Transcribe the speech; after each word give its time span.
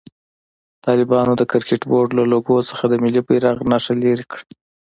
طالبانو 0.85 1.33
د 1.37 1.43
کرکټ 1.51 1.81
بورډ 1.89 2.09
له 2.19 2.23
لوګو 2.31 2.57
څخه 2.69 2.83
د 2.87 2.93
ملي 3.03 3.21
بيرغ 3.27 3.57
نخښه 3.71 3.93
لېري 4.03 4.25
کړه. 4.31 4.43